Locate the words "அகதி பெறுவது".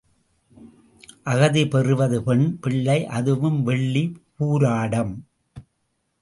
1.23-2.23